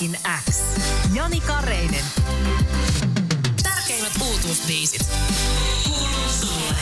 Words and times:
Musiikin 0.00 0.20
X. 0.46 0.62
Jani 1.14 1.40
Kareinen. 1.40 2.04
Tärkeimmät 3.62 4.12
uutuusbiisit. 4.28 5.10
Kuuluu 5.84 6.28
sulle. 6.30 6.76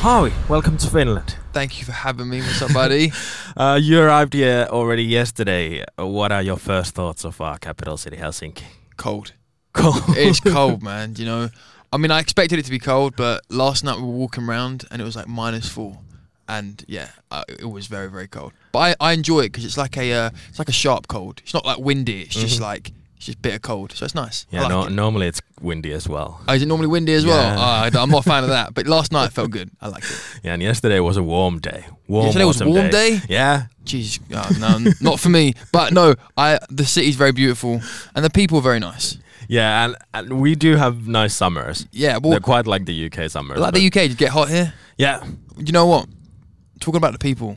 Harvey, 0.00 0.32
welcome 0.50 0.76
to 0.76 0.90
Finland. 0.90 1.28
Thank 1.52 1.72
you 1.72 1.84
for 1.84 1.94
having 1.94 2.28
me. 2.28 2.36
What's 2.40 2.62
up, 2.62 2.72
buddy? 2.72 3.10
Uh, 3.56 3.78
you 3.80 4.00
arrived 4.02 4.34
here 4.34 4.66
already 4.70 5.04
yesterday. 5.14 5.84
What 5.96 6.32
are 6.32 6.42
your 6.42 6.58
first 6.58 6.94
thoughts 6.96 7.24
of 7.24 7.40
our 7.40 7.56
capital 7.60 7.96
city, 7.96 8.16
Helsinki? 8.16 8.64
cold. 8.96 9.32
Cold. 9.72 10.02
It's 10.16 10.40
cold, 10.40 10.82
man. 10.90 11.14
You 11.16 11.24
know, 11.24 11.48
I 11.92 11.96
mean, 11.98 12.10
I 12.10 12.18
expected 12.18 12.58
it 12.58 12.64
to 12.64 12.70
be 12.72 12.80
cold, 12.80 13.14
but 13.16 13.42
last 13.48 13.84
night 13.84 13.96
we 13.96 14.02
were 14.02 14.18
walking 14.18 14.48
around 14.48 14.84
and 14.90 15.00
it 15.00 15.04
was 15.04 15.14
like 15.14 15.28
minus 15.28 15.68
four, 15.68 15.98
and 16.48 16.84
yeah, 16.88 17.08
uh, 17.30 17.44
it 17.48 17.64
was 17.70 17.86
very, 17.86 18.10
very 18.10 18.28
cold. 18.28 18.52
But 18.72 18.96
I, 19.00 19.10
I 19.10 19.12
enjoy 19.12 19.40
it 19.40 19.52
because 19.52 19.64
it's 19.64 19.76
like 19.78 19.96
a, 19.96 20.12
uh, 20.12 20.30
it's 20.48 20.58
like 20.58 20.68
a 20.68 20.72
sharp 20.72 21.08
cold. 21.08 21.40
It's 21.42 21.54
not 21.54 21.64
like 21.64 21.78
windy. 21.78 22.22
It's 22.22 22.34
just 22.34 22.58
Mhm. 22.58 22.62
like 22.62 22.92
it's 23.16 23.26
just 23.26 23.40
bitter 23.42 23.58
cold. 23.58 23.92
So 23.92 24.04
it's 24.04 24.14
nice. 24.14 24.46
Yeah, 24.50 24.62
like 24.62 24.68
no, 24.70 24.84
it. 24.84 24.90
normally 24.92 25.28
it's 25.28 25.40
windy 25.60 25.92
as 25.92 26.08
well. 26.08 26.40
Oh, 26.46 26.52
is 26.54 26.62
it 26.62 26.66
normally 26.66 26.88
windy 26.88 27.12
as 27.14 27.24
Yeah. 27.24 27.30
well? 27.34 27.58
Oh, 27.58 27.62
I 27.62 27.90
I'm 28.02 28.10
not 28.10 28.26
a 28.26 28.28
fan 28.28 28.42
of 28.44 28.50
that. 28.50 28.74
But 28.74 28.86
last 28.86 29.12
night 29.12 29.32
felt 29.32 29.50
good. 29.50 29.70
I 29.80 29.88
liked 29.88 30.10
it. 30.10 30.18
Yeah, 30.42 30.54
and 30.54 30.62
yesterday 30.62 31.00
was 31.00 31.16
a 31.16 31.22
warm 31.22 31.58
day. 31.60 31.86
Warm 32.08 32.26
Yesterday 32.26 32.44
was 32.44 32.60
a 32.60 32.66
warm 32.68 32.90
day? 32.90 33.20
Yeah. 33.28 33.66
Jeez, 33.84 34.18
oh, 34.32 34.48
no, 34.58 34.90
not 35.00 35.20
for 35.20 35.28
me. 35.28 35.54
But 35.72 35.92
no, 35.92 36.14
I 36.36 36.58
the 36.70 36.84
city's 36.86 37.16
very 37.16 37.32
beautiful 37.32 37.80
and 38.14 38.24
the 38.24 38.30
people 38.30 38.58
are 38.58 38.62
very 38.62 38.80
nice. 38.80 39.18
Yeah, 39.46 39.84
and, 39.84 39.96
and 40.14 40.40
we 40.40 40.54
do 40.54 40.76
have 40.76 41.06
nice 41.06 41.34
summers. 41.34 41.86
Yeah, 41.92 42.16
well, 42.16 42.30
They're 42.30 42.40
quite 42.40 42.66
like 42.66 42.86
the 42.86 43.06
UK 43.10 43.28
summers. 43.30 43.58
like 43.58 43.74
the 43.74 43.86
UK, 43.86 43.92
did 44.08 44.12
it 44.12 44.16
get 44.18 44.30
hot 44.30 44.48
here? 44.48 44.72
Yeah. 44.96 45.22
you 45.58 45.70
know 45.72 45.84
what? 45.86 46.06
Talking 46.84 46.98
about 46.98 47.14
the 47.14 47.18
people, 47.18 47.56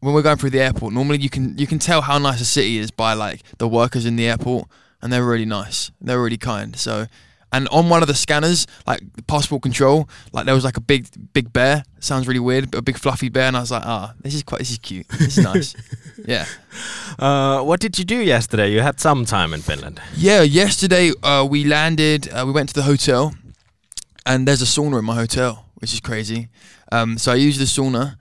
when 0.00 0.14
we're 0.14 0.22
going 0.22 0.38
through 0.38 0.48
the 0.48 0.62
airport, 0.62 0.94
normally 0.94 1.18
you 1.18 1.28
can 1.28 1.58
you 1.58 1.66
can 1.66 1.78
tell 1.78 2.00
how 2.00 2.16
nice 2.16 2.40
a 2.40 2.46
city 2.46 2.78
is 2.78 2.90
by 2.90 3.12
like 3.12 3.42
the 3.58 3.68
workers 3.68 4.06
in 4.06 4.16
the 4.16 4.26
airport, 4.26 4.68
and 5.02 5.12
they're 5.12 5.22
really 5.22 5.44
nice. 5.44 5.90
They're 6.00 6.22
really 6.22 6.38
kind. 6.38 6.74
So, 6.76 7.08
and 7.52 7.68
on 7.68 7.90
one 7.90 8.00
of 8.00 8.08
the 8.08 8.14
scanners, 8.14 8.66
like 8.86 9.00
the 9.16 9.22
passport 9.22 9.60
control, 9.60 10.08
like 10.32 10.46
there 10.46 10.54
was 10.54 10.64
like 10.64 10.78
a 10.78 10.80
big 10.80 11.08
big 11.34 11.52
bear. 11.52 11.84
Sounds 12.00 12.26
really 12.26 12.40
weird, 12.40 12.70
but 12.70 12.78
a 12.78 12.82
big 12.82 12.96
fluffy 12.96 13.28
bear, 13.28 13.48
and 13.48 13.56
I 13.58 13.60
was 13.60 13.70
like, 13.70 13.84
ah, 13.84 14.14
this 14.22 14.32
is 14.32 14.42
quite 14.42 14.60
this 14.60 14.70
is 14.70 14.78
cute. 14.78 15.06
This 15.08 15.36
is 15.36 15.44
nice. 15.44 15.74
yeah. 16.24 16.46
Uh, 17.18 17.60
what 17.64 17.80
did 17.80 17.98
you 17.98 18.06
do 18.06 18.16
yesterday? 18.16 18.72
You 18.72 18.80
had 18.80 18.98
some 18.98 19.26
time 19.26 19.52
in 19.52 19.60
Finland. 19.60 20.00
Yeah, 20.16 20.40
yesterday 20.40 21.12
uh, 21.22 21.44
we 21.44 21.64
landed. 21.64 22.32
Uh, 22.32 22.44
we 22.46 22.52
went 22.52 22.70
to 22.70 22.74
the 22.74 22.84
hotel, 22.84 23.34
and 24.24 24.48
there's 24.48 24.62
a 24.62 24.64
sauna 24.64 25.00
in 25.00 25.04
my 25.04 25.16
hotel, 25.16 25.65
which 25.76 25.92
is 25.92 26.00
crazy. 26.00 26.48
Um, 26.92 27.18
so 27.18 27.32
I 27.32 27.36
used 27.36 27.60
the 27.60 27.64
sauna 27.64 28.16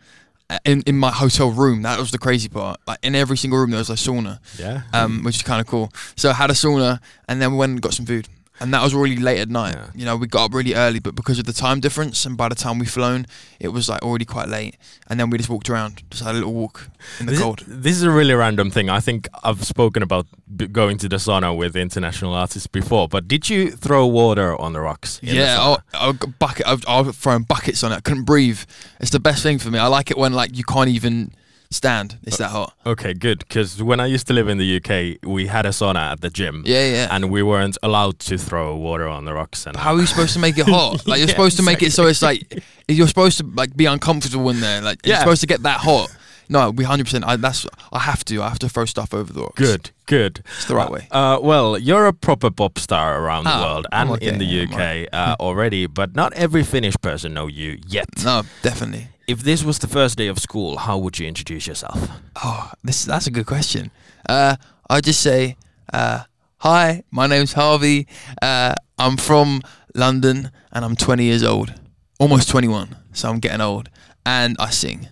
uh, 0.50 0.58
in 0.66 0.82
in 0.86 0.98
my 0.98 1.12
hotel 1.12 1.50
room. 1.52 1.82
That 1.84 2.00
was 2.00 2.12
the 2.12 2.18
crazy 2.20 2.50
part. 2.50 2.80
Like 2.88 3.00
in 3.04 3.16
every 3.16 3.38
single 3.38 3.60
room, 3.60 3.72
there 3.72 3.80
was 3.80 3.90
a 3.90 3.94
sauna, 3.96 4.40
Yeah. 4.60 4.82
um, 4.94 5.24
which 5.24 5.38
is 5.38 5.42
kind 5.44 5.60
of 5.62 5.68
cool. 5.68 5.90
So 6.16 6.30
I 6.30 6.34
had 6.34 6.50
a 6.50 6.54
sauna, 6.54 7.00
and 7.28 7.42
then 7.42 7.52
we 7.54 7.58
went 7.58 7.72
and 7.72 7.82
got 7.82 7.94
some 7.94 8.06
food. 8.06 8.28
And 8.60 8.74
that 8.74 8.82
was 8.82 8.96
really 8.96 9.18
late 9.18 9.40
at 9.40 9.50
night. 9.50 9.76
Yeah. 9.76 9.90
You 9.94 10.06
know, 10.06 10.16
we 10.16 10.28
got 10.28 10.46
up 10.46 10.54
really 10.54 10.76
early, 10.76 11.00
but 11.00 11.14
because 11.14 11.40
of 11.40 11.46
the 11.46 11.54
time 11.54 11.82
difference, 11.82 12.26
and 12.26 12.38
by 12.38 12.48
the 12.48 12.56
time 12.56 12.80
we 12.80 12.86
flown, 12.86 13.26
it 13.60 13.70
was 13.70 13.90
like 13.90 14.02
already 14.02 14.24
quite 14.26 14.48
late. 14.48 14.78
And 15.08 15.20
then 15.20 15.30
we 15.30 15.38
just 15.38 15.50
walked 15.50 15.70
around, 15.70 16.04
just 16.10 16.24
had 16.24 16.36
a 16.36 16.38
little 16.38 16.54
walk 16.54 16.90
in 17.20 17.26
the 17.26 17.34
this, 17.34 17.42
cold. 17.42 17.64
this 17.68 17.98
is 17.98 18.04
a 18.04 18.12
really 18.12 18.34
random 18.34 18.72
thing. 18.72 18.90
I 18.90 19.02
think 19.02 19.28
I've 19.44 19.66
spoken 19.66 20.04
about 20.04 20.28
b- 20.56 20.68
going 20.68 20.98
to 21.00 21.10
the 21.10 21.18
sauna 21.18 21.56
with 21.56 21.76
international 21.76 22.34
artists 22.34 22.68
before, 22.68 23.10
but 23.10 23.28
did 23.28 23.50
you 23.50 23.72
throw 23.72 24.08
water 24.08 24.60
on 24.60 24.72
the 24.72 24.80
rocks? 24.80 25.20
in 25.20 25.30
the 25.30 25.36
Yeah. 25.36 25.58
I'll, 25.60 25.82
I'll 25.94 26.14
bucket. 26.14 26.66
I'll, 26.66 26.80
I'll 26.88 27.12
throwing 27.12 27.44
buckets 27.44 27.84
on 27.84 27.92
it. 27.92 27.96
I 27.96 28.00
couldn't 28.00 28.24
breathe. 28.24 28.62
It's 29.02 29.12
the 29.12 29.20
best 29.20 29.44
thing 29.44 29.60
for 29.60 29.70
me. 29.70 29.80
I 29.80 29.88
like 29.88 30.12
it 30.12 30.18
when 30.18 30.32
like 30.34 30.58
you 30.58 30.64
can't 30.64 30.90
even 30.90 31.34
stand. 31.72 32.18
It's 32.24 32.38
that 32.38 32.52
hot. 32.52 32.74
Okay, 32.86 33.14
good. 33.14 33.40
Because 33.40 33.82
when 33.82 34.00
I 34.00 34.06
used 34.06 34.28
to 34.28 34.34
live 34.34 34.48
in 34.48 34.58
the 34.58 34.78
UK, 34.78 35.28
we 35.28 35.48
had 35.48 35.66
a 35.66 35.70
sauna 35.70 36.12
at 36.14 36.22
the 36.22 36.30
gym. 36.30 36.64
Yeah, 36.66 36.86
yeah. 36.88 37.08
And 37.12 37.30
we 37.30 37.44
weren't 37.44 37.78
allowed 37.84 38.20
to 38.20 38.38
throw 38.38 38.76
water 38.76 39.08
on 39.08 39.26
the 39.26 39.34
rocks. 39.34 39.66
And 39.68 39.76
How 39.76 39.94
are 39.96 40.00
you 40.00 40.06
supposed 40.08 40.34
to 40.34 40.40
make 40.40 40.58
it 40.58 40.66
hot? 40.78 41.06
Like 41.08 41.20
you're 41.20 41.28
Yeah, 41.28 41.34
supposed 41.34 41.58
to 41.58 41.64
make 41.64 41.82
it 41.82 41.92
so 41.92 42.08
it's 42.08 42.22
like 42.22 42.64
you're 42.88 43.08
supposed 43.08 43.38
to 43.40 43.46
like 43.56 43.76
be 43.76 43.86
uncomfortable 43.86 44.50
in 44.50 44.60
there. 44.60 44.82
Like 44.82 45.06
you're 45.06 45.18
supposed 45.18 45.42
to 45.42 45.48
get 45.48 45.64
that 45.64 45.80
hot. 45.82 46.10
No, 46.48 46.70
we 46.70 46.84
hundred 46.84 47.06
percent. 47.06 47.26
I 47.26 47.38
that's 47.38 47.66
I 47.92 47.98
have 47.98 48.24
to. 48.26 48.44
I 48.44 48.50
have 48.50 48.60
to 48.60 48.70
throw 48.70 48.86
stuff 48.86 49.16
over 49.16 49.34
the 49.34 49.42
rocks. 49.42 49.56
Good, 49.60 49.90
good. 50.06 50.44
It's 50.58 50.66
the 50.66 50.76
right 50.76 50.92
way. 50.92 51.08
Uh, 51.10 51.40
well, 51.42 51.76
you're 51.76 52.06
a 52.06 52.14
proper 52.14 52.52
pop 52.52 52.78
star 52.78 53.20
around 53.20 53.46
the 53.46 53.58
Oh, 53.58 53.62
world 53.64 53.88
and 53.92 54.12
okay, 54.12 54.28
in 54.28 54.38
the 54.38 54.46
UK 54.68 55.08
uh, 55.12 55.36
already, 55.40 55.88
but 55.88 56.16
not 56.16 56.34
every 56.34 56.64
Finnish 56.64 56.94
person 57.02 57.34
know 57.34 57.48
you 57.48 57.80
yet. 57.88 58.06
No, 58.24 58.44
definitely. 58.62 59.08
If 59.28 59.42
this 59.42 59.64
was 59.64 59.80
the 59.80 59.88
first 59.88 60.18
day 60.18 60.28
of 60.28 60.38
school, 60.38 60.78
how 60.78 61.00
would 61.00 61.18
you 61.18 61.28
introduce 61.28 61.66
yourself? 61.66 62.10
Oh, 62.44 62.72
this 62.84 63.06
that's 63.06 63.26
a 63.26 63.32
good 63.32 63.48
question. 63.48 63.90
Uh, 64.30 64.56
I 64.88 65.02
just 65.02 65.20
say, 65.20 65.58
uh, 65.92 66.24
hi, 66.60 67.04
my 67.10 67.26
name's 67.26 67.54
Harvey. 67.54 68.08
Uh, 68.40 68.76
I'm 69.00 69.18
from 69.18 69.62
London 69.96 70.52
and 70.72 70.86
I'm 70.86 70.96
20 70.96 71.24
years 71.24 71.44
old, 71.44 71.74
almost 72.20 72.50
21, 72.50 72.96
so 73.14 73.30
I'm 73.30 73.40
getting 73.40 73.62
old, 73.62 73.90
and 74.28 74.56
I 74.60 74.70
sing. 74.70 75.08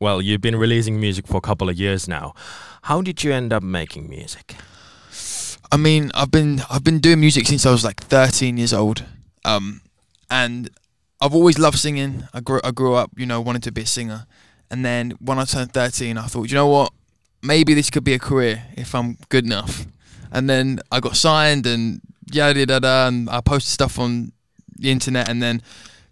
Well, 0.00 0.20
you've 0.20 0.40
been 0.40 0.56
releasing 0.56 0.98
music 0.98 1.28
for 1.28 1.36
a 1.36 1.40
couple 1.40 1.68
of 1.68 1.76
years 1.78 2.08
now. 2.08 2.34
How 2.82 3.02
did 3.02 3.22
you 3.22 3.32
end 3.32 3.52
up 3.52 3.62
making 3.62 4.08
music? 4.08 4.56
I 5.70 5.76
mean, 5.76 6.10
I've 6.12 6.32
been 6.32 6.62
I've 6.68 6.82
been 6.82 6.98
doing 6.98 7.20
music 7.20 7.46
since 7.46 7.64
I 7.64 7.70
was 7.70 7.84
like 7.84 8.02
13 8.02 8.56
years 8.56 8.72
old, 8.72 9.04
um, 9.44 9.80
and 10.28 10.70
I've 11.22 11.34
always 11.34 11.58
loved 11.58 11.78
singing. 11.78 12.24
I 12.34 12.40
grew 12.40 12.60
I 12.64 12.72
grew 12.72 12.94
up, 12.94 13.10
you 13.16 13.26
know, 13.26 13.40
wanting 13.40 13.62
to 13.62 13.72
be 13.72 13.82
a 13.82 13.86
singer, 13.86 14.26
and 14.70 14.84
then 14.84 15.12
when 15.20 15.38
I 15.38 15.44
turned 15.44 15.72
13, 15.72 16.18
I 16.18 16.26
thought, 16.26 16.50
you 16.50 16.56
know 16.56 16.66
what, 16.66 16.92
maybe 17.42 17.74
this 17.74 17.90
could 17.90 18.04
be 18.04 18.14
a 18.14 18.18
career 18.18 18.64
if 18.76 18.94
I'm 18.94 19.16
good 19.28 19.44
enough. 19.44 19.86
And 20.32 20.50
then 20.50 20.80
I 20.90 20.98
got 21.00 21.16
signed, 21.16 21.66
and 21.66 22.00
yada 22.32 22.58
yada 22.60 23.06
and 23.08 23.30
I 23.30 23.40
posted 23.40 23.70
stuff 23.72 23.98
on 23.98 24.32
the 24.78 24.90
internet, 24.90 25.28
and 25.28 25.40
then 25.40 25.62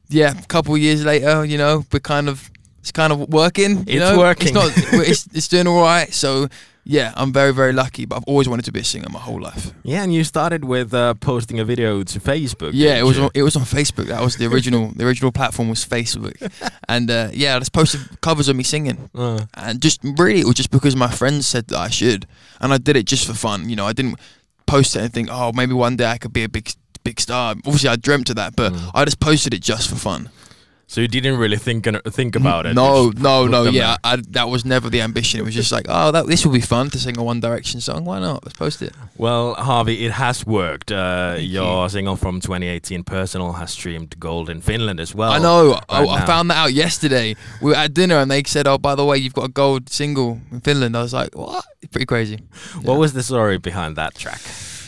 yeah, 0.09 0.33
a 0.39 0.47
couple 0.47 0.75
of 0.75 0.81
years 0.81 1.05
later, 1.05 1.45
you 1.45 1.59
know, 1.59 1.85
we're 1.93 2.01
kind 2.01 2.29
of 2.29 2.51
it's 2.81 2.93
kind 2.93 3.13
of 3.13 3.29
working. 3.29 3.79
you 3.89 4.01
It's 4.01 4.11
know? 4.11 4.19
working. 4.19 4.49
It's 4.49 4.55
not. 4.55 4.73
It's, 5.09 5.29
it's 5.35 5.49
doing 5.49 5.67
all 5.67 5.83
right. 5.83 6.13
So 6.13 6.49
yeah, 6.97 7.13
I'm 7.21 7.33
very 7.33 7.53
very 7.55 7.73
lucky. 7.73 8.05
But 8.07 8.17
I've 8.17 8.25
always 8.33 8.49
wanted 8.49 8.65
to 8.65 8.73
be 8.73 8.81
a 8.81 8.85
singer 8.85 9.09
my 9.11 9.21
whole 9.21 9.41
life. 9.41 9.73
Yeah, 9.85 10.03
and 10.03 10.13
you 10.13 10.25
started 10.25 10.65
with 10.65 10.93
uh, 10.93 11.15
posting 11.15 11.61
a 11.61 11.65
video 11.65 12.03
to 12.03 12.21
Facebook. 12.21 12.71
Yeah, 12.75 12.99
it 12.99 13.05
was 13.05 13.17
you? 13.17 13.25
on, 13.25 13.31
it 13.35 13.43
was 13.45 13.57
on 13.57 13.63
Facebook. 13.63 14.07
That 14.07 14.23
was 14.23 14.37
the 14.37 14.47
original. 14.47 14.91
the 14.97 15.05
original 15.07 15.31
platform 15.33 15.69
was 15.69 15.85
Facebook, 15.87 16.37
and 16.89 17.11
uh, 17.11 17.29
yeah, 17.33 17.57
I 17.57 17.59
just 17.61 17.73
posted 17.73 18.01
covers 18.21 18.49
of 18.49 18.57
me 18.57 18.65
singing, 18.65 19.09
Uh, 19.15 19.47
and 19.55 19.81
just 19.81 20.01
really 20.19 20.41
it 20.41 20.47
was 20.47 20.57
just 20.57 20.71
because 20.71 20.97
my 20.97 21.11
friends 21.11 21.47
said 21.47 21.69
that 21.69 21.79
I 21.79 21.91
should, 21.91 22.27
and 22.61 22.73
I 22.73 22.79
did 22.79 22.97
it 22.97 23.07
just 23.07 23.27
for 23.27 23.35
fun. 23.35 23.71
You 23.71 23.77
know, 23.77 23.87
I 23.87 23.93
didn't 23.93 24.19
post 24.67 24.97
it 24.97 25.03
and 25.03 25.13
think, 25.13 25.29
oh, 25.31 25.53
maybe 25.53 25.75
one 25.75 25.97
day 25.97 26.07
I 26.15 26.19
could 26.19 26.33
be 26.33 26.45
a 26.45 26.49
big 26.49 26.73
big 27.05 27.21
star. 27.21 27.55
Obviously, 27.67 27.89
I 27.89 27.97
dreamt 27.97 28.31
of 28.31 28.37
that, 28.37 28.55
but 28.57 28.73
Mm. 28.73 28.91
I 28.95 29.05
just 29.05 29.21
posted 29.21 29.55
it 29.55 29.63
just 29.63 29.89
for 29.89 29.97
fun. 29.97 30.29
So 30.91 31.01
you 31.01 31.07
didn't 31.07 31.39
really 31.39 31.57
think 31.57 31.87
think 32.09 32.35
about 32.35 32.67
it. 32.67 32.75
No, 32.75 33.11
no, 33.11 33.47
no. 33.47 33.63
Yeah. 33.63 33.97
I, 34.03 34.17
that 34.31 34.49
was 34.49 34.65
never 34.65 34.91
the 34.91 35.03
ambition. 35.03 35.39
It 35.39 35.45
was 35.45 35.55
just 35.55 35.71
like, 35.71 35.87
oh, 35.89 36.11
that 36.11 36.27
this 36.27 36.45
will 36.45 36.53
be 36.53 36.61
fun 36.61 36.91
to 36.91 36.99
sing 36.99 37.17
a 37.17 37.23
One 37.23 37.39
Direction 37.39 37.81
song. 37.81 38.05
Why 38.05 38.19
not? 38.19 38.45
Let's 38.45 38.59
post 38.59 38.83
it. 38.83 38.93
Well, 39.17 39.55
Harvey, 39.55 40.05
it 40.05 40.11
has 40.11 40.45
worked. 40.45 40.91
Uh, 40.91 41.37
your 41.39 41.89
single 41.89 42.17
from 42.17 42.41
2018, 42.41 43.05
"Personal," 43.05 43.53
has 43.53 43.71
streamed 43.71 44.19
gold 44.19 44.51
in 44.51 44.61
Finland 44.61 44.99
as 44.99 45.15
well. 45.15 45.31
I 45.31 45.39
know. 45.39 45.75
right 45.75 45.85
oh, 45.91 46.09
I 46.09 46.27
found 46.27 46.51
that 46.51 46.57
out 46.57 46.73
yesterday. 46.73 47.37
We 47.63 47.71
were 47.71 47.77
at 47.77 47.95
dinner 47.95 48.17
and 48.17 48.29
they 48.29 48.43
said, 48.43 48.67
"Oh, 48.67 48.77
by 48.77 48.97
the 48.97 49.05
way, 49.05 49.17
you've 49.17 49.35
got 49.35 49.45
a 49.45 49.53
gold 49.53 49.91
single 49.91 50.41
in 50.51 50.61
Finland." 50.61 50.97
I 50.97 51.03
was 51.03 51.15
like, 51.15 51.37
"What?" 51.37 51.65
It's 51.83 51.93
pretty 51.93 52.07
crazy. 52.07 52.41
What 52.83 52.99
was 52.99 53.13
the 53.13 53.23
story 53.23 53.59
behind 53.59 53.95
that 53.95 54.17
track? 54.17 54.41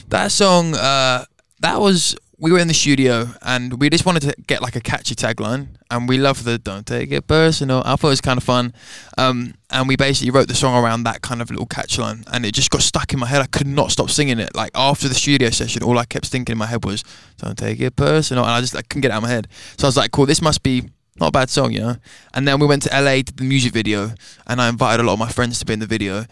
That 0.09 0.33
song, 0.33 0.75
uh, 0.75 1.27
that 1.61 1.81
was 1.81 2.17
we 2.42 2.50
were 2.50 2.58
in 2.58 2.66
the 2.66 2.75
studio 2.75 3.28
and 3.42 3.80
we 3.80 3.88
just 3.88 4.04
wanted 4.04 4.20
to 4.20 4.34
get 4.48 4.60
like 4.60 4.75
a 4.75 4.80
catchy 4.80 5.14
tagline, 5.14 5.69
and 5.92 6.08
we 6.08 6.19
love 6.19 6.42
the 6.42 6.58
"Don't 6.58 6.84
take 6.84 7.12
it 7.12 7.28
personal." 7.28 7.83
I 7.84 7.94
thought 7.94 8.09
it 8.09 8.18
was 8.18 8.21
kind 8.21 8.36
of 8.36 8.42
fun, 8.42 8.74
um, 9.16 9.54
and 9.71 9.86
we 9.86 9.94
basically 9.94 10.33
wrote 10.33 10.48
the 10.48 10.56
song 10.56 10.74
around 10.74 11.04
that 11.04 11.22
kind 11.22 11.41
of 11.41 11.50
little 11.50 11.68
catchline, 11.68 12.27
and 12.33 12.44
it 12.44 12.53
just 12.53 12.71
got 12.71 12.83
stuck 12.83 13.12
in 13.12 13.21
my 13.21 13.28
head. 13.28 13.42
I 13.42 13.47
could 13.47 13.68
not 13.68 13.92
stop 13.92 14.10
singing 14.10 14.41
it. 14.41 14.56
Like 14.56 14.72
after 14.74 15.06
the 15.06 15.15
studio 15.15 15.50
session, 15.50 15.84
all 15.84 15.97
I 16.00 16.04
kept 16.04 16.27
thinking 16.27 16.54
in 16.54 16.59
my 16.59 16.66
head 16.66 16.84
was 16.84 17.04
"Don't 17.39 17.56
take 17.56 17.78
it 17.78 17.94
personal," 17.94 18.42
and 18.42 18.53
I 18.53 18.60
just 18.60 18.74
like, 18.74 18.88
couldn't 18.88 19.03
get 19.03 19.12
it 19.12 19.15
out 19.15 19.18
of 19.18 19.22
my 19.22 19.28
head. 19.30 19.47
So 19.78 19.86
I 19.86 19.88
was 19.88 19.97
like, 19.97 20.10
"Cool, 20.10 20.27
this 20.27 20.42
must 20.42 20.62
be." 20.65 20.91
Not 21.21 21.28
a 21.28 21.33
bad 21.33 21.50
song, 21.50 21.72
you 21.72 21.80
know. 21.80 21.97
And 22.33 22.48
then 22.48 22.59
we 22.59 22.66
went 22.66 22.83
to 22.84 22.88
LA, 22.88 23.16
did 23.16 23.36
the 23.36 23.45
music 23.45 23.71
video, 23.71 24.12
and 24.47 24.62
I 24.62 24.71
invited 24.71 25.03
a 25.03 25.06
lot 25.06 25.12
of 25.12 25.18
my 25.18 25.28
friends 25.28 25.59
to 25.59 25.66
be 25.66 25.74
in 25.74 25.78
the 25.78 25.86
video, 25.86 26.24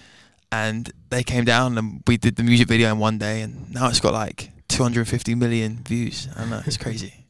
and 0.50 0.90
they 1.10 1.22
came 1.22 1.44
down 1.44 1.76
and 1.76 2.02
we 2.06 2.16
did 2.16 2.36
the 2.36 2.42
music 2.42 2.66
video 2.66 2.90
in 2.90 2.98
one 2.98 3.18
day, 3.18 3.42
and 3.42 3.70
now 3.72 3.88
it's 3.88 4.00
got 4.00 4.14
like 4.14 4.50
250 4.80 5.34
million 5.34 5.78
views. 5.86 6.26
I 6.36 6.44
know 6.46 6.62
it's 6.66 6.76
crazy. 6.78 7.12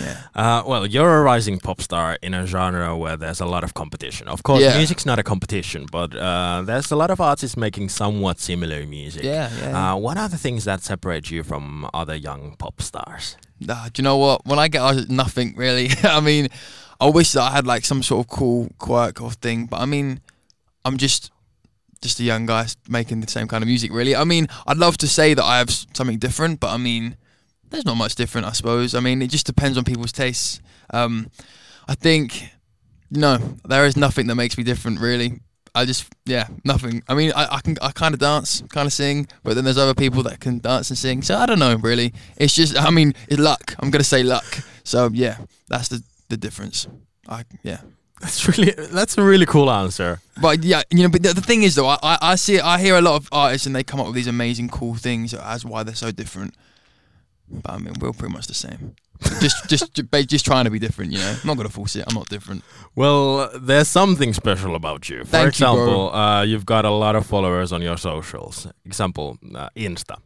Yeah. 0.00 0.16
Uh, 0.34 0.62
well, 0.66 0.86
you're 0.86 1.20
a 1.20 1.22
rising 1.22 1.58
pop 1.60 1.80
star 1.80 2.18
in 2.22 2.34
a 2.34 2.46
genre 2.46 2.96
where 2.96 3.16
there's 3.16 3.40
a 3.40 3.46
lot 3.46 3.62
of 3.62 3.72
competition. 3.74 4.26
Of 4.28 4.42
course, 4.42 4.62
Yeah. 4.62 4.76
music's 4.76 5.04
not 5.06 5.18
a 5.18 5.22
competition, 5.22 5.86
but 5.92 6.14
uh, 6.14 6.62
there's 6.64 6.90
a 6.90 6.96
lot 6.96 7.10
of 7.10 7.20
artists 7.20 7.56
making 7.56 7.88
somewhat 7.90 8.40
similar 8.40 8.86
music. 8.86 9.22
Yeah, 9.22 9.50
yeah. 9.60 9.92
Uh, 9.92 9.96
what 9.96 10.16
are 10.16 10.28
the 10.28 10.38
things 10.38 10.64
that 10.64 10.82
separate 10.82 11.30
you 11.30 11.42
from 11.44 11.86
other 11.92 12.14
young 12.16 12.56
pop 12.58 12.80
stars? 12.82 13.36
Nah, 13.60 13.84
do 13.92 14.00
you 14.00 14.04
know 14.04 14.16
what? 14.16 14.44
When 14.46 14.58
I 14.58 14.68
get 14.68 14.80
out, 14.82 15.08
nothing 15.08 15.54
really. 15.56 15.90
I 16.02 16.20
mean, 16.20 16.48
I 17.00 17.06
wish 17.10 17.32
that 17.32 17.42
I 17.42 17.50
had 17.50 17.66
like 17.66 17.84
some 17.84 18.02
sort 18.02 18.24
of 18.26 18.30
cool 18.30 18.68
quirk 18.78 19.20
or 19.20 19.30
thing, 19.30 19.66
but 19.66 19.80
I 19.80 19.86
mean, 19.86 20.20
I'm 20.84 20.96
just 20.96 21.30
just 22.04 22.20
a 22.20 22.22
young 22.22 22.46
guy 22.46 22.66
making 22.88 23.20
the 23.20 23.30
same 23.30 23.48
kind 23.48 23.64
of 23.64 23.68
music. 23.68 23.92
Really, 23.92 24.14
I 24.14 24.24
mean, 24.24 24.46
I'd 24.66 24.76
love 24.76 24.96
to 24.98 25.08
say 25.08 25.34
that 25.34 25.44
I 25.44 25.58
have 25.58 25.70
something 25.70 26.18
different, 26.18 26.60
but 26.60 26.70
I 26.70 26.76
mean, 26.76 27.16
there's 27.70 27.84
not 27.84 27.96
much 27.96 28.14
different, 28.14 28.46
I 28.46 28.52
suppose. 28.52 28.94
I 28.94 29.00
mean, 29.00 29.20
it 29.22 29.30
just 29.30 29.46
depends 29.46 29.76
on 29.76 29.84
people's 29.84 30.12
tastes. 30.12 30.60
Um, 30.90 31.30
I 31.88 31.94
think 31.96 32.50
no, 33.10 33.38
there 33.64 33.86
is 33.86 33.96
nothing 33.96 34.26
that 34.28 34.34
makes 34.34 34.56
me 34.56 34.64
different, 34.64 35.00
really. 35.00 35.40
I 35.74 35.84
just, 35.84 36.06
yeah, 36.24 36.46
nothing. 36.64 37.02
I 37.08 37.14
mean, 37.14 37.32
I, 37.34 37.56
I 37.56 37.60
can, 37.60 37.76
I 37.82 37.90
kind 37.90 38.14
of 38.14 38.20
dance, 38.20 38.62
kind 38.70 38.86
of 38.86 38.92
sing, 38.92 39.26
but 39.42 39.54
then 39.54 39.64
there's 39.64 39.78
other 39.78 39.94
people 39.94 40.22
that 40.22 40.38
can 40.38 40.60
dance 40.60 40.90
and 40.90 40.98
sing. 40.98 41.22
So 41.22 41.36
I 41.36 41.46
don't 41.46 41.58
know, 41.58 41.76
really. 41.76 42.12
It's 42.36 42.54
just, 42.54 42.78
I 42.78 42.90
mean, 42.90 43.14
it's 43.28 43.40
luck. 43.40 43.74
I'm 43.80 43.90
gonna 43.90 44.04
say 44.04 44.22
luck. 44.22 44.44
So 44.84 45.10
yeah, 45.12 45.38
that's 45.68 45.88
the 45.88 46.02
the 46.28 46.36
difference. 46.36 46.86
I 47.28 47.44
yeah. 47.62 47.80
That's 48.24 48.48
really 48.48 48.70
that's 48.70 49.18
a 49.18 49.22
really 49.22 49.44
cool 49.44 49.70
answer. 49.70 50.18
But 50.40 50.64
yeah, 50.64 50.82
you 50.90 51.02
know, 51.02 51.10
but 51.10 51.22
the, 51.22 51.34
the 51.34 51.42
thing 51.42 51.62
is 51.62 51.74
though, 51.74 51.88
I, 51.88 51.98
I, 52.02 52.18
I 52.22 52.34
see, 52.36 52.58
I 52.58 52.80
hear 52.80 52.96
a 52.96 53.02
lot 53.02 53.16
of 53.16 53.28
artists 53.30 53.66
and 53.66 53.76
they 53.76 53.84
come 53.84 54.00
up 54.00 54.06
with 54.06 54.14
these 54.14 54.26
amazing, 54.26 54.70
cool 54.70 54.94
things 54.94 55.34
as 55.34 55.62
why 55.64 55.82
they're 55.82 55.94
so 55.94 56.10
different. 56.10 56.54
But 57.50 57.72
I 57.72 57.78
mean, 57.78 57.92
we're 58.00 58.12
pretty 58.12 58.32
much 58.32 58.46
the 58.46 58.54
same. 58.54 58.96
just, 59.40 59.68
just, 59.68 60.02
just 60.26 60.44
trying 60.46 60.64
to 60.64 60.70
be 60.70 60.78
different. 60.78 61.12
You 61.12 61.18
know, 61.18 61.36
I'm 61.42 61.46
not 61.46 61.58
gonna 61.58 61.68
force 61.68 61.96
it. 61.96 62.04
I'm 62.08 62.14
not 62.14 62.30
different. 62.30 62.64
Well, 62.94 63.50
there's 63.58 63.88
something 63.88 64.32
special 64.32 64.74
about 64.74 65.10
you. 65.10 65.18
For 65.24 65.26
Thank 65.26 65.44
you, 65.44 65.48
example, 65.48 66.14
uh, 66.14 66.42
you've 66.44 66.64
got 66.64 66.86
a 66.86 66.90
lot 66.90 67.16
of 67.16 67.26
followers 67.26 67.72
on 67.72 67.82
your 67.82 67.98
socials. 67.98 68.66
Example, 68.86 69.36
uh, 69.54 69.68
Insta. 69.76 70.16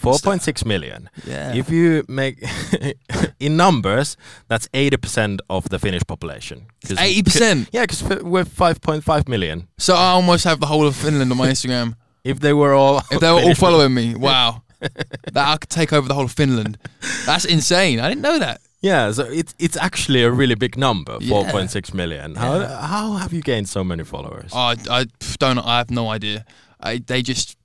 4.6 0.00 0.64
million. 0.64 1.10
Yeah. 1.26 1.54
If 1.54 1.70
you 1.70 2.04
make 2.08 2.42
in 3.40 3.56
numbers, 3.56 4.16
that's 4.48 4.68
80% 4.68 5.40
of 5.50 5.68
the 5.68 5.78
Finnish 5.78 6.02
population. 6.06 6.66
80%? 6.84 7.68
Yeah, 7.72 7.82
because 7.82 8.02
we're 8.22 8.44
5.5 8.44 9.28
million. 9.28 9.68
So 9.78 9.94
I 9.94 10.10
almost 10.10 10.44
have 10.44 10.60
the 10.60 10.66
whole 10.66 10.86
of 10.86 10.96
Finland 10.96 11.30
on 11.32 11.38
my 11.38 11.48
Instagram. 11.48 11.96
If 12.24 12.40
they 12.40 12.52
were 12.52 12.74
all 12.74 13.02
If 13.10 13.20
they 13.20 13.30
were 13.30 13.40
all 13.40 13.54
following 13.54 13.94
me, 13.94 14.14
wow, 14.14 14.62
that 14.80 15.46
I 15.54 15.56
could 15.56 15.70
take 15.70 15.92
over 15.92 16.06
the 16.08 16.14
whole 16.14 16.24
of 16.26 16.32
Finland. 16.32 16.78
That's 17.26 17.44
insane. 17.44 18.00
I 18.00 18.08
didn't 18.08 18.22
know 18.22 18.38
that. 18.38 18.60
Yeah, 18.80 19.10
so 19.12 19.24
it's 19.24 19.54
it's 19.58 19.76
actually 19.76 20.22
a 20.22 20.30
really 20.30 20.54
big 20.54 20.76
number, 20.76 21.16
Yeah. 21.20 21.50
4.6 21.50 21.94
million. 21.94 22.36
How 22.36 22.60
how 22.66 23.12
have 23.14 23.32
you 23.32 23.42
gained 23.42 23.68
so 23.68 23.82
many 23.82 24.04
followers? 24.04 24.52
Oh, 24.52 24.58
I, 24.58 24.76
I 24.90 25.06
don't. 25.38 25.58
I 25.58 25.78
have 25.78 25.90
no 25.90 26.10
idea. 26.14 26.44
I, 26.80 26.98
they 26.98 27.22
just 27.22 27.56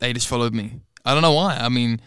they 0.00 0.12
just 0.12 0.28
followed 0.28 0.52
me. 0.54 0.80
I 1.04 1.12
don't 1.12 1.22
know 1.22 1.32
why. 1.32 1.56
I 1.56 1.68
mean, 1.68 2.00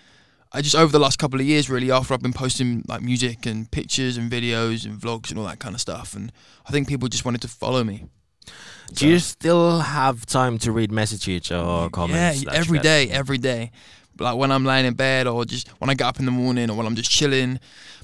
I 0.51 0.61
just 0.61 0.75
over 0.75 0.91
the 0.91 0.99
last 0.99 1.17
couple 1.17 1.39
of 1.39 1.45
years, 1.45 1.69
really, 1.69 1.91
after 1.91 2.13
I've 2.13 2.21
been 2.21 2.33
posting 2.33 2.83
like 2.87 3.01
music 3.01 3.45
and 3.45 3.69
pictures 3.71 4.17
and 4.17 4.31
videos 4.31 4.85
and 4.85 4.99
vlogs 4.99 5.31
and 5.31 5.39
all 5.39 5.45
that 5.45 5.59
kind 5.59 5.73
of 5.73 5.81
stuff, 5.81 6.15
and 6.15 6.31
I 6.67 6.71
think 6.71 6.87
people 6.87 7.07
just 7.07 7.25
wanted 7.25 7.41
to 7.41 7.47
follow 7.47 7.83
me. 7.83 8.05
Do 8.93 9.07
you 9.07 9.19
still 9.19 9.79
have 9.79 10.25
time 10.25 10.59
to 10.59 10.71
read 10.71 10.91
messages 10.91 11.51
or 11.51 11.89
comments? 11.89 12.43
Yeah, 12.43 12.51
every 12.53 12.79
day, 12.79 13.09
every 13.09 13.37
day. 13.37 13.71
Like 14.19 14.37
when 14.37 14.51
I'm 14.51 14.63
laying 14.63 14.85
in 14.85 14.93
bed, 14.93 15.25
or 15.25 15.43
just 15.45 15.69
when 15.79 15.89
I 15.89 15.95
get 15.95 16.05
up 16.05 16.19
in 16.19 16.25
the 16.25 16.31
morning, 16.31 16.69
or 16.69 16.75
when 16.77 16.85
I'm 16.85 16.95
just 16.95 17.09
chilling 17.09 17.59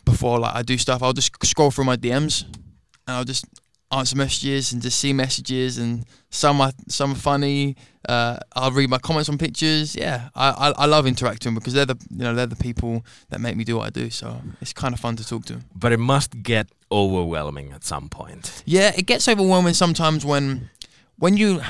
before 0.06 0.39
like 0.39 0.56
I 0.56 0.63
do 0.63 0.77
stuff, 0.77 1.03
I'll 1.03 1.13
just 1.13 1.31
scroll 1.45 1.69
through 1.69 1.85
my 1.85 1.97
DMs, 1.97 2.45
and 2.45 3.18
I'll 3.18 3.25
just 3.25 3.45
answer 3.91 4.15
messages 4.15 4.71
and 4.71 4.81
just 4.81 5.00
see 5.00 5.13
messages, 5.13 5.77
and 5.77 6.06
some 6.30 6.62
are 6.62 6.71
some 6.88 7.13
are 7.13 7.15
funny. 7.15 7.75
Uh, 8.07 8.38
I'll 8.56 8.71
read 8.71 8.89
my 8.89 8.97
comments 8.97 9.30
on 9.30 9.38
pictures. 9.38 9.95
Yeah, 9.95 10.30
I, 10.36 10.50
I 10.50 10.69
I 10.71 10.86
love 10.86 11.07
interacting 11.07 11.53
because 11.53 11.74
they're 11.74 11.86
the 11.86 11.97
you 12.09 12.24
know 12.24 12.33
they're 12.36 12.45
the 12.47 12.56
people 12.56 13.06
that 13.30 13.41
make 13.41 13.56
me 13.56 13.63
do 13.63 13.77
what 13.77 13.88
I 13.88 13.89
do. 13.89 14.09
So 14.09 14.41
it's 14.62 14.74
kind 14.74 14.94
of 14.94 15.00
fun 15.00 15.15
to 15.18 15.27
talk 15.27 15.45
to. 15.45 15.59
But 15.75 15.91
it 15.91 16.00
must 16.00 16.44
get 16.44 16.68
overwhelming 16.91 17.71
at 17.71 17.83
some 17.83 18.09
point. 18.09 18.63
Yeah, 18.65 18.91
it 18.95 19.06
gets 19.06 19.27
overwhelming 19.27 19.74
sometimes 19.74 20.25
when 20.25 20.69
when 21.18 21.38
you 21.38 21.62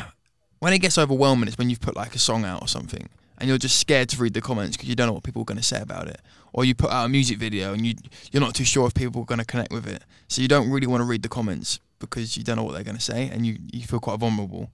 when 0.59 0.73
it 0.73 0.79
gets 0.79 0.97
overwhelming 0.97 1.47
it's 1.47 1.57
when 1.57 1.69
you've 1.69 1.81
put 1.81 1.95
like 1.95 2.15
a 2.15 2.19
song 2.19 2.45
out 2.45 2.61
or 2.61 2.67
something 2.67 3.09
and 3.39 3.47
you're 3.49 3.57
just 3.57 3.79
scared 3.79 4.09
to 4.09 4.21
read 4.21 4.33
the 4.33 4.41
comments 4.41 4.77
because 4.77 4.89
you 4.89 4.95
don't 4.95 5.07
know 5.07 5.13
what 5.13 5.23
people 5.23 5.41
are 5.41 5.45
going 5.45 5.57
to 5.57 5.63
say 5.63 5.81
about 5.81 6.07
it 6.07 6.21
or 6.53 6.65
you 6.65 6.75
put 6.75 6.91
out 6.91 7.05
a 7.05 7.09
music 7.09 7.37
video 7.37 7.73
and 7.73 7.85
you 7.85 7.95
you're 8.31 8.41
not 8.41 8.53
too 8.53 8.63
sure 8.63 8.85
if 8.87 8.93
people 8.93 9.21
are 9.21 9.25
going 9.25 9.39
to 9.39 9.45
connect 9.45 9.71
with 9.71 9.87
it 9.87 10.03
so 10.27 10.41
you 10.41 10.47
don't 10.47 10.69
really 10.69 10.87
want 10.87 11.01
to 11.01 11.05
read 11.05 11.23
the 11.23 11.29
comments 11.29 11.79
because 11.99 12.37
you 12.37 12.43
don't 12.43 12.55
know 12.57 12.63
what 12.63 12.73
they're 12.73 12.83
going 12.83 12.97
to 12.97 13.01
say 13.03 13.29
and 13.31 13.45
you 13.45 13.57
you 13.71 13.83
feel 13.83 13.99
quite 13.99 14.17
vulnerable 14.19 14.71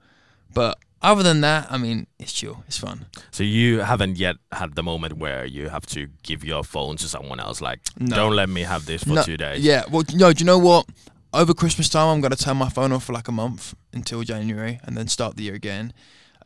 but 0.54 0.78
other 1.02 1.22
than 1.24 1.42
that 1.42 1.68
i 1.72 1.78
mean 1.78 2.08
it's 2.20 2.32
chill 2.34 2.64
it's 2.68 2.78
fun 2.78 3.06
So 3.32 3.44
you 3.44 3.80
haven't 3.80 4.18
yet 4.18 4.36
had 4.52 4.76
the 4.76 4.84
moment 4.84 5.18
where 5.18 5.46
you 5.46 5.70
have 5.70 5.86
to 5.88 6.08
give 6.24 6.44
your 6.44 6.64
phone 6.64 6.96
to 6.98 7.08
someone 7.08 7.40
else, 7.40 7.60
like, 7.62 7.80
No. 8.00 8.16
don't 8.16 8.36
let 8.36 8.50
me 8.50 8.62
have 8.62 8.86
this 8.86 9.04
for 9.04 9.16
No, 9.16 9.24
two 9.24 9.38
days. 9.38 9.62
Yeah. 9.64 9.84
Well, 9.92 10.04
no. 10.14 10.32
Do 10.34 10.40
you 10.42 10.46
know 10.46 10.58
what? 10.58 10.86
Over 11.34 11.54
Christmas 11.54 11.90
time, 11.90 12.08
I'm 12.08 12.22
gonna 12.22 12.36
turn 12.38 12.58
my 12.58 12.70
phone 12.70 12.92
off 12.94 13.04
for 13.06 13.14
like 13.14 13.28
a 13.28 13.32
month 13.44 13.76
until 13.94 14.24
January, 14.24 14.80
and 14.84 14.96
then 14.98 15.08
start 15.10 15.36
the 15.36 15.44
year 15.44 15.54
again. 15.54 15.92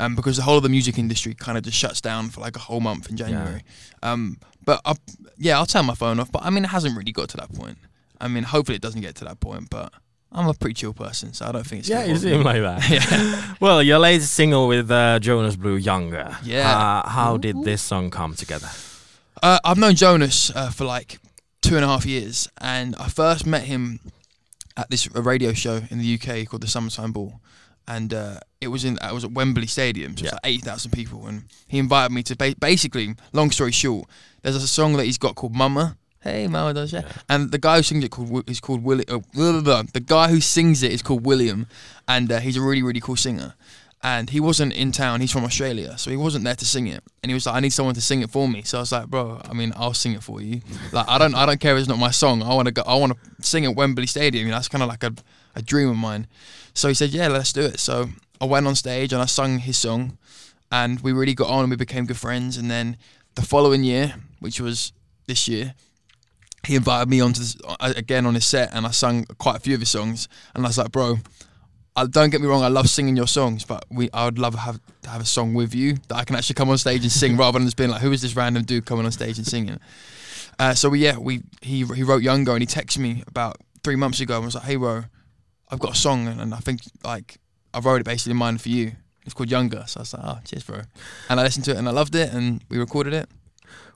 Um, 0.01 0.15
because 0.15 0.35
the 0.37 0.43
whole 0.43 0.57
of 0.57 0.63
the 0.63 0.69
music 0.77 0.97
industry 0.97 1.33
kind 1.35 1.57
of 1.57 1.63
just 1.63 1.77
shuts 1.77 2.01
down 2.01 2.29
for 2.29 2.41
like 2.41 2.55
a 2.55 2.59
whole 2.67 2.79
month 2.79 3.09
in 3.09 3.15
January. 3.17 3.61
Um, 4.01 4.37
but 4.65 4.81
I, 4.85 4.93
yeah, 5.37 5.57
I'll 5.59 5.65
turn 5.67 5.85
my 5.85 5.95
phone 5.95 6.19
off. 6.19 6.31
But 6.31 6.41
I 6.43 6.49
mean, 6.49 6.63
it 6.63 6.69
hasn't 6.69 6.97
really 6.97 7.11
got 7.11 7.29
to 7.29 7.37
that 7.37 7.51
point. 7.53 7.77
I 8.19 8.27
mean, 8.27 8.43
hopefully 8.43 8.77
it 8.77 8.81
doesn't 8.81 9.01
get 9.01 9.15
to 9.15 9.25
that 9.25 9.39
point. 9.39 9.69
But 9.69 9.93
I'm 10.31 10.47
a 10.47 10.53
pretty 10.53 10.75
chill 10.75 10.93
person, 10.93 11.33
so 11.33 11.47
I 11.47 11.51
don't 11.51 11.65
think 11.65 11.79
it's. 11.81 11.89
Yeah, 11.89 12.05
you 12.05 12.15
seem 12.15 12.43
like 12.43 12.61
that. 12.61 12.87
Yeah. 12.89 13.55
Well, 13.59 13.81
your 13.83 13.99
latest 13.99 14.33
single 14.33 14.67
with 14.67 14.89
uh, 14.91 15.19
Jonas 15.19 15.55
Blue, 15.55 15.75
Younger. 15.75 16.37
Yeah. 16.43 16.69
Uh, 17.03 17.09
how 17.09 17.37
did 17.37 17.63
this 17.63 17.81
song 17.81 18.09
come 18.11 18.35
together? 18.35 18.69
Uh, 19.41 19.59
I've 19.63 19.77
known 19.77 19.95
Jonas 19.95 20.51
uh, 20.55 20.69
for 20.69 20.85
like 20.85 21.19
two 21.61 21.75
and 21.75 21.83
a 21.83 21.87
half 21.87 22.05
years, 22.05 22.47
and 22.61 22.95
I 22.97 23.07
first 23.09 23.45
met 23.45 23.63
him 23.63 23.99
at 24.77 24.89
this 24.89 25.07
a 25.13 25.21
radio 25.21 25.51
show 25.53 25.81
in 25.89 25.97
the 25.99 26.13
UK 26.15 26.47
called 26.47 26.61
the 26.61 26.67
Summertime 26.67 27.11
Ball, 27.11 27.39
and 27.87 28.13
uh, 28.13 28.39
it 28.61 28.67
was 28.67 28.85
in 28.85 28.97
it 29.01 29.13
was 29.13 29.23
at 29.23 29.31
Wembley 29.31 29.67
Stadium, 29.67 30.15
so 30.15 30.25
Yeah. 30.25 30.31
like 30.33 30.41
eighty 30.45 30.61
thousand 30.61 30.91
people, 30.91 31.25
and 31.27 31.43
he 31.67 31.79
invited 31.79 32.13
me 32.13 32.21
to 32.23 32.35
ba- 32.35 32.55
basically. 32.59 33.15
Long 33.33 33.49
story 33.51 33.71
short, 33.71 34.07
there's 34.43 34.55
a 34.55 34.67
song 34.67 34.93
that 34.97 35.05
he's 35.05 35.17
got 35.17 35.35
called 35.35 35.55
Mama. 35.55 35.97
Hey, 36.21 36.47
Mama 36.47 36.73
does 36.73 36.91
yeah. 36.91 37.09
And 37.29 37.51
the 37.51 37.57
guy 37.57 37.77
who 37.77 37.83
sings 37.83 38.03
it 38.03 38.11
called 38.11 38.49
is 38.49 38.59
called 38.59 38.83
Willie. 38.83 39.07
Uh, 39.07 39.19
blah, 39.33 39.51
blah, 39.53 39.61
blah. 39.61 39.83
The 39.93 40.01
guy 40.01 40.29
who 40.29 40.41
sings 40.41 40.83
it 40.83 40.91
is 40.91 41.01
called 41.01 41.25
William, 41.25 41.67
and 42.07 42.29
uh, 42.31 42.39
he's 42.39 42.57
a 42.57 42.61
really 42.61 42.83
really 42.83 42.99
cool 42.99 43.15
singer. 43.15 43.55
And 44.01 44.29
he 44.29 44.39
wasn't 44.39 44.71
in 44.73 44.93
town. 44.93 45.19
He's 45.19 45.31
from 45.31 45.43
Australia, 45.43 45.97
so 45.97 46.09
he 46.09 46.15
wasn't 46.15 46.45
there 46.45 46.55
to 46.55 46.65
sing 46.65 46.87
it. 46.87 47.03
And 47.21 47.29
he 47.29 47.33
was 47.33 47.45
like, 47.45 47.55
"I 47.55 47.59
need 47.59 47.71
someone 47.71 47.95
to 47.95 48.01
sing 48.01 48.21
it 48.21 48.29
for 48.29 48.47
me." 48.47 48.63
So 48.63 48.77
I 48.77 48.81
was 48.81 48.91
like, 48.91 49.07
"Bro, 49.07 49.41
I 49.49 49.53
mean, 49.53 49.73
I'll 49.75 49.93
sing 49.93 50.13
it 50.13 50.23
for 50.23 50.41
you. 50.41 50.61
Like, 50.93 51.05
I 51.09 51.17
don't, 51.17 51.35
I 51.35 51.45
don't 51.45 51.59
care 51.59 51.73
if 51.73 51.79
it's 51.79 51.89
not 51.89 51.99
my 51.99 52.11
song. 52.11 52.41
I 52.41 52.53
want 52.53 52.67
to 52.67 52.73
go. 52.73 52.81
I 52.85 52.95
want 52.95 53.13
to 53.13 53.19
sing 53.45 53.65
at 53.65 53.75
Wembley 53.75 54.07
Stadium. 54.07 54.45
You 54.45 54.51
know, 54.51 54.57
that's 54.57 54.69
kind 54.69 54.83
of 54.83 54.89
like 54.89 55.03
a, 55.03 55.13
a 55.55 55.61
dream 55.61 55.89
of 55.89 55.97
mine." 55.97 56.27
So 56.73 56.87
he 56.87 56.93
said, 56.93 57.09
"Yeah, 57.09 57.27
let's 57.27 57.51
do 57.51 57.61
it." 57.61 57.79
So 57.79 58.09
I 58.41 58.45
went 58.45 58.67
on 58.67 58.75
stage 58.75 59.11
and 59.11 59.21
I 59.21 59.25
sung 59.25 59.59
his 59.59 59.77
song, 59.77 60.17
and 60.71 60.99
we 61.01 61.11
really 61.11 61.33
got 61.33 61.49
on 61.49 61.61
and 61.61 61.69
we 61.69 61.75
became 61.75 62.05
good 62.05 62.17
friends. 62.17 62.55
And 62.57 62.71
then 62.71 62.97
the 63.35 63.41
following 63.41 63.83
year, 63.83 64.15
which 64.39 64.61
was 64.61 64.93
this 65.27 65.47
year, 65.47 65.75
he 66.65 66.75
invited 66.75 67.09
me 67.09 67.21
onto 67.21 67.39
this, 67.39 67.57
uh, 67.67 67.93
again 67.95 68.25
on 68.25 68.35
his 68.35 68.45
set, 68.45 68.69
and 68.73 68.85
I 68.85 68.91
sung 68.91 69.25
quite 69.37 69.57
a 69.57 69.59
few 69.59 69.73
of 69.73 69.79
his 69.79 69.89
songs. 69.89 70.27
And 70.53 70.65
I 70.65 70.69
was 70.69 70.77
like, 70.77 70.91
"Bro, 70.91 71.19
I, 71.95 72.05
don't 72.05 72.29
get 72.29 72.41
me 72.41 72.47
wrong, 72.47 72.63
I 72.63 72.67
love 72.67 72.89
singing 72.89 73.17
your 73.17 73.27
songs, 73.27 73.65
but 73.65 73.83
we 73.89 74.09
I 74.13 74.25
would 74.25 74.39
love 74.39 74.53
to 74.53 74.59
have 74.59 74.79
to 75.01 75.09
have 75.09 75.21
a 75.21 75.25
song 75.25 75.53
with 75.53 75.75
you 75.75 75.97
that 76.07 76.15
I 76.15 76.23
can 76.23 76.35
actually 76.35 76.53
come 76.53 76.69
on 76.69 76.77
stage 76.77 77.01
and 77.03 77.11
sing 77.11 77.35
rather 77.37 77.59
than 77.59 77.67
just 77.67 77.77
being 77.77 77.89
like, 77.89 78.01
who 78.01 78.11
is 78.11 78.21
this 78.21 78.35
random 78.35 78.63
dude 78.63 78.85
coming 78.85 79.05
on 79.05 79.11
stage 79.11 79.37
and 79.37 79.45
singing? 79.45 79.79
Uh, 80.57 80.73
so 80.73 80.89
we, 80.89 80.99
yeah, 80.99 81.17
we 81.17 81.41
he 81.61 81.85
he 81.85 82.03
wrote 82.03 82.21
Younger 82.21 82.53
and 82.53 82.61
he 82.61 82.67
texted 82.67 82.99
me 82.99 83.23
about 83.27 83.57
three 83.83 83.95
months 83.95 84.19
ago 84.19 84.35
and 84.35 84.43
I 84.43 84.45
was 84.45 84.55
like, 84.55 84.65
hey 84.65 84.75
bro, 84.75 85.03
I've 85.69 85.79
got 85.79 85.91
a 85.91 85.97
song 85.97 86.27
and, 86.27 86.39
and 86.39 86.53
I 86.53 86.59
think 86.59 86.81
like 87.03 87.37
I 87.73 87.79
wrote 87.79 88.01
it 88.01 88.05
basically 88.05 88.31
in 88.31 88.37
mind 88.37 88.61
for 88.61 88.69
you. 88.69 88.93
It's 89.25 89.33
called 89.33 89.51
Younger. 89.51 89.83
So 89.87 89.99
I 89.99 90.01
was 90.01 90.13
like, 90.13 90.23
oh, 90.25 90.39
cheers, 90.45 90.63
bro. 90.63 90.81
And 91.29 91.39
I 91.39 91.43
listened 91.43 91.65
to 91.65 91.71
it 91.71 91.77
and 91.77 91.87
I 91.87 91.91
loved 91.91 92.15
it 92.15 92.33
and 92.33 92.63
we 92.69 92.77
recorded 92.77 93.13
it. 93.13 93.29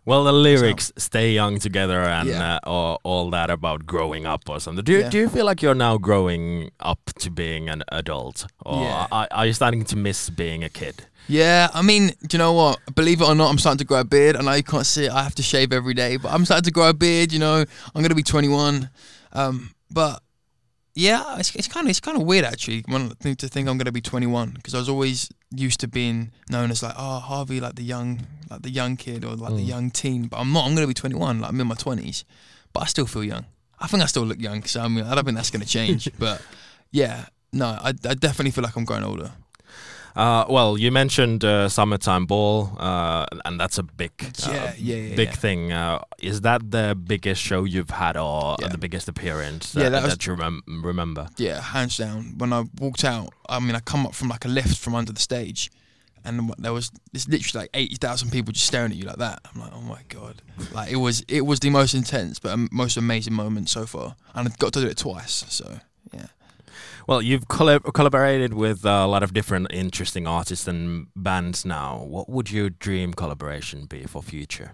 Well, 0.05 0.25
the 0.25 0.33
lyrics 0.33 0.91
"Stay 0.97 1.31
young 1.31 1.59
together" 1.59 2.01
and 2.01 2.27
Yeah. 2.29 2.55
uh, 2.55 2.59
all, 2.69 2.99
all 3.03 3.29
that 3.31 3.49
about 3.49 3.85
growing 3.85 4.25
up 4.25 4.49
or 4.49 4.59
something. 4.59 4.83
Do 4.83 4.91
you, 4.91 4.99
Yeah. 4.99 5.09
do 5.09 5.17
you 5.17 5.29
feel 5.29 5.45
like 5.45 5.61
you're 5.61 5.75
now 5.75 5.97
growing 5.97 6.71
up 6.81 6.99
to 7.19 7.29
being 7.31 7.69
an 7.69 7.83
adult, 7.89 8.45
or 8.65 8.83
Yeah. 8.83 9.07
are, 9.11 9.27
are 9.31 9.45
you 9.47 9.53
starting 9.53 9.85
to 9.85 9.95
miss 9.95 10.29
being 10.29 10.63
a 10.63 10.69
kid? 10.69 11.05
Yeah, 11.29 11.69
I 11.73 11.81
mean, 11.83 12.07
do 12.27 12.35
you 12.35 12.37
know 12.37 12.51
what? 12.51 12.79
Believe 12.95 13.21
it 13.21 13.27
or 13.29 13.33
not, 13.35 13.49
I'm 13.49 13.57
starting 13.57 13.77
to 13.77 13.85
grow 13.85 14.01
a 14.01 14.03
beard. 14.03 14.35
And 14.35 14.49
I 14.49 14.51
know 14.51 14.57
you 14.57 14.63
can't 14.63 14.85
see 14.85 15.05
it. 15.05 15.11
I 15.11 15.23
have 15.23 15.35
to 15.35 15.43
shave 15.43 15.71
every 15.71 15.93
day, 15.93 16.17
but 16.17 16.33
I'm 16.33 16.43
starting 16.43 16.65
to 16.65 16.71
grow 16.71 16.89
a 16.89 16.93
beard. 16.93 17.31
You 17.31 17.39
know, 17.39 17.63
I'm 17.95 18.01
gonna 18.01 18.13
be 18.13 18.23
21. 18.23 18.89
Um, 19.31 19.71
but 19.89 20.21
yeah, 20.95 21.37
it's, 21.39 21.55
it's 21.55 21.67
kind 21.67 21.87
of 21.87 21.89
it's 21.89 21.99
kind 21.99 22.17
of 22.17 22.23
weird 22.23 22.45
actually 22.45 22.83
when 22.87 23.03
I 23.11 23.13
think 23.19 23.39
to 23.39 23.47
think 23.47 23.67
I'm 23.67 23.77
gonna 23.77 23.91
be 23.91 24.01
21 24.01 24.51
because 24.51 24.75
I 24.75 24.77
was 24.79 24.89
always 24.89 25.29
used 25.51 25.79
to 25.81 25.87
being 25.87 26.31
known 26.49 26.69
as 26.71 26.83
like 26.83 26.93
oh 26.97 27.19
Harvey 27.19 27.59
like 27.59 27.75
the 27.75 27.83
young 27.83 28.21
like 28.49 28.61
the 28.61 28.69
young 28.69 28.95
kid 28.97 29.25
or 29.25 29.35
like 29.35 29.55
the 29.55 29.61
Mm. 29.61 29.67
young 29.67 29.91
teen. 29.91 30.27
But 30.27 30.37
I'm 30.39 30.51
not. 30.53 30.65
I'm 30.67 30.75
gonna 30.75 30.87
be 30.87 30.93
21. 30.93 31.41
Like 31.41 31.49
I'm 31.49 31.59
in 31.59 31.67
my 31.67 31.75
20s, 31.75 32.23
but 32.73 32.83
I 32.83 32.85
still 32.85 33.05
feel 33.07 33.23
young. 33.23 33.45
I 33.79 33.87
think 33.87 34.03
I 34.03 34.05
still 34.05 34.23
look 34.23 34.39
young. 34.39 34.63
So 34.63 34.81
I 34.81 34.87
mean, 34.87 35.03
I 35.05 35.15
don't 35.15 35.25
think 35.25 35.35
that's 35.37 35.49
gonna 35.51 35.65
change. 35.65 36.09
but 36.19 36.41
yeah, 36.91 37.25
no, 37.51 37.65
I, 37.67 37.89
I 37.89 38.13
definitely 38.13 38.51
feel 38.51 38.63
like 38.63 38.75
I'm 38.75 38.85
growing 38.85 39.03
older. 39.03 39.31
Uh, 40.15 40.45
well, 40.47 40.77
you 40.77 40.91
mentioned 40.91 41.43
uh, 41.43 41.67
summertime 41.67 42.25
ball, 42.27 42.71
uh, 42.77 43.25
and 43.45 43.59
that's 43.59 43.79
a 43.79 43.83
big, 43.83 44.11
uh, 44.19 44.51
Yeah, 44.51 44.73
yeah, 44.77 44.95
yeah, 44.95 45.15
big 45.15 45.29
yeah. 45.29 45.35
thing. 45.35 45.71
Uh, 45.71 45.99
is 46.21 46.41
that 46.41 46.69
the 46.69 46.95
biggest 46.95 47.41
show 47.41 47.63
you've 47.63 47.89
had, 47.89 48.15
or 48.15 48.55
Yeah. 48.61 48.67
the 48.67 48.77
biggest 48.77 49.07
appearance 49.09 49.73
Yeah, 49.73 49.89
that, 49.89 50.01
that 50.03 50.09
that 50.09 50.25
you 50.27 50.35
remem- 50.35 50.61
remember? 50.83 51.29
Yeah, 51.37 51.61
hands 51.61 51.97
down. 51.97 52.35
When 52.37 52.53
I 52.53 52.63
walked 52.79 53.03
out, 53.03 53.33
I 53.49 53.59
mean, 53.59 53.75
I 53.75 53.79
come 53.79 54.05
up 54.05 54.13
from 54.13 54.29
like 54.29 54.45
a 54.45 54.49
lift 54.49 54.77
from 54.77 54.93
under 54.93 55.11
the 55.13 55.19
stage, 55.19 55.71
and 56.23 56.53
there 56.59 56.73
was 56.73 56.91
this 57.11 57.27
literally 57.27 57.63
like 57.63 57.71
eighty 57.73 57.95
thousand 57.95 58.29
people 58.31 58.53
just 58.53 58.67
staring 58.67 58.91
at 58.91 58.97
you 58.97 59.05
like 59.05 59.17
that. 59.17 59.39
I'm 59.51 59.59
like, 59.61 59.71
oh 59.73 59.81
my 59.81 60.01
god, 60.09 60.41
like 60.73 60.91
it 60.91 60.97
was 60.97 61.21
it 61.27 61.41
was 61.41 61.59
the 61.59 61.71
most 61.71 61.95
intense 61.95 62.37
but 62.39 62.51
um, 62.51 62.69
most 62.71 62.97
amazing 62.97 63.33
moment 63.33 63.67
so 63.67 63.85
far, 63.87 64.15
and 64.35 64.47
I 64.47 64.51
got 64.59 64.73
to 64.73 64.81
do 64.81 64.87
it 64.87 64.97
twice. 64.97 65.43
So 65.49 65.79
yeah. 66.13 66.27
Well, 67.07 67.21
you've 67.21 67.47
collab- 67.47 67.93
collaborated 67.93 68.53
with 68.53 68.85
a 68.85 69.05
lot 69.05 69.23
of 69.23 69.33
different 69.33 69.67
interesting 69.71 70.27
artists 70.27 70.67
and 70.67 71.07
bands 71.15 71.65
now. 71.65 72.03
What 72.03 72.29
would 72.29 72.51
your 72.51 72.69
dream 72.69 73.13
collaboration 73.13 73.85
be 73.85 74.03
for 74.03 74.21
future? 74.21 74.73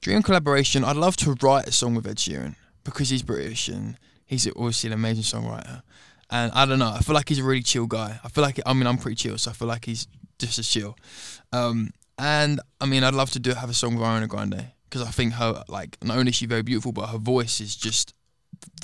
Dream 0.00 0.22
collaboration. 0.22 0.84
I'd 0.84 0.96
love 0.96 1.16
to 1.18 1.34
write 1.42 1.66
a 1.66 1.72
song 1.72 1.94
with 1.94 2.06
Ed 2.06 2.16
Sheeran 2.16 2.54
because 2.84 3.08
he's 3.10 3.22
British 3.22 3.68
and 3.68 3.98
he's 4.26 4.46
obviously 4.46 4.88
an 4.88 4.94
amazing 4.94 5.24
songwriter. 5.24 5.82
And 6.30 6.52
I 6.52 6.66
don't 6.66 6.78
know. 6.78 6.92
I 6.92 7.00
feel 7.00 7.14
like 7.14 7.28
he's 7.28 7.38
a 7.38 7.44
really 7.44 7.62
chill 7.62 7.86
guy. 7.86 8.20
I 8.22 8.28
feel 8.28 8.44
like 8.44 8.60
I 8.66 8.72
mean 8.74 8.86
I'm 8.86 8.98
pretty 8.98 9.16
chill, 9.16 9.38
so 9.38 9.50
I 9.50 9.54
feel 9.54 9.68
like 9.68 9.86
he's 9.86 10.06
just 10.38 10.58
as 10.58 10.68
chill. 10.68 10.96
Um, 11.52 11.90
and 12.18 12.60
I 12.80 12.86
mean 12.86 13.02
I'd 13.02 13.14
love 13.14 13.30
to 13.30 13.38
do 13.38 13.54
have 13.54 13.70
a 13.70 13.74
song 13.74 13.94
with 13.94 14.04
Ariana 14.04 14.28
Grande 14.28 14.72
because 14.84 15.02
I 15.02 15.10
think 15.10 15.34
her 15.34 15.64
like 15.68 15.96
not 16.02 16.18
only 16.18 16.30
is 16.30 16.36
she 16.36 16.46
very 16.46 16.62
beautiful, 16.62 16.92
but 16.92 17.08
her 17.08 17.18
voice 17.18 17.60
is 17.60 17.74
just 17.74 18.14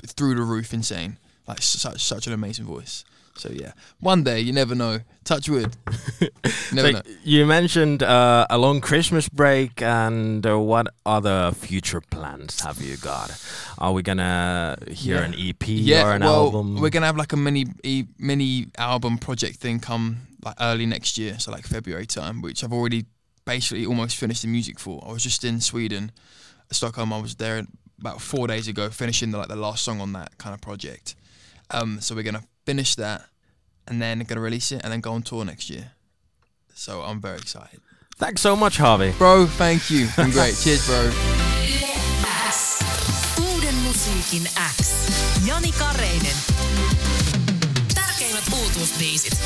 th- 0.01 0.13
through 0.13 0.35
the 0.37 0.43
roof 0.43 0.73
insane. 0.73 1.19
Like 1.47 1.63
such 1.63 2.03
such 2.03 2.27
an 2.27 2.33
amazing 2.33 2.65
voice. 2.67 3.05
So 3.37 3.51
yeah, 3.51 3.73
one 4.01 4.23
day 4.23 4.41
you 4.41 4.53
never 4.53 4.75
know. 4.77 5.01
Touch 5.25 5.49
wood. 5.49 5.77
never 6.73 6.89
So 6.89 6.91
know. 6.93 7.03
you 7.25 7.47
mentioned 7.47 8.03
uh, 8.03 8.47
a 8.49 8.57
long 8.59 8.81
Christmas 8.81 9.29
break, 9.29 9.83
and 9.83 10.47
uh, 10.47 10.59
what 10.59 10.87
other 11.05 11.51
future 11.53 12.01
plans 12.01 12.61
have 12.61 12.81
you 12.81 12.97
got? 12.97 13.31
Are 13.79 13.93
we 13.93 14.03
gonna 14.03 14.77
hear 14.89 15.17
Yeah. 15.17 15.25
an 15.25 15.35
EP 15.37 15.67
yeah, 15.69 16.07
or 16.07 16.13
an 16.15 16.23
well, 16.23 16.45
album? 16.47 16.81
we're 16.81 16.91
gonna 16.91 17.07
have 17.07 17.17
like 17.17 17.33
a 17.33 17.37
mini 17.37 17.67
e, 17.83 18.05
mini 18.19 18.67
album 18.79 19.19
project 19.19 19.57
thing 19.57 19.81
come 19.81 20.29
like 20.45 20.55
early 20.61 20.87
next 20.87 21.19
year, 21.19 21.39
so 21.39 21.51
like 21.51 21.67
February 21.67 22.07
time, 22.07 22.41
which 22.43 22.63
I've 22.63 22.73
already 22.73 23.07
basically 23.45 23.85
almost 23.87 24.17
finished 24.17 24.43
the 24.43 24.49
music 24.49 24.79
for. 24.79 25.03
I 25.07 25.11
was 25.13 25.23
just 25.25 25.43
in 25.45 25.61
Sweden, 25.61 26.13
Stockholm. 26.71 27.13
I 27.13 27.19
was 27.21 27.35
there 27.37 27.67
about 27.99 28.21
four 28.21 28.47
days 28.47 28.69
ago, 28.69 28.91
finishing 28.91 29.33
the, 29.33 29.39
like 29.39 29.49
the 29.49 29.57
last 29.57 29.83
song 29.85 30.01
on 30.01 30.13
that 30.13 30.39
kind 30.39 30.55
of 30.55 30.61
project. 30.61 31.15
Um, 31.71 32.01
so 32.01 32.15
we're 32.15 32.23
gonna 32.23 32.45
finish 32.67 32.95
that, 32.97 33.27
and 33.89 34.01
then 34.01 34.21
gonna 34.21 34.41
release 34.41 34.73
it, 34.73 34.83
and 34.85 34.93
then 34.93 35.01
go 35.01 35.13
on 35.13 35.23
tour 35.23 35.45
next 35.45 35.71
year. 35.71 35.93
So 36.75 37.03
I'm 37.03 37.21
very 37.21 37.37
excited. 37.39 37.81
Thanks 38.17 38.41
so 38.41 38.57
much, 38.57 38.77
Harvey. 38.77 39.13
Bro, 39.19 39.47
thank 39.47 39.91
you. 39.91 40.09
Been 40.17 40.31
great. 40.31 40.55
Cheers, 40.63 40.87
bro. 40.87 41.35
Musiikin 43.95 44.49
X. 44.71 45.07
Jani 45.47 45.73
Kareinen. 45.73 46.37
Tärkeimmät 47.95 48.45
uutuusbiisit. 48.53 49.39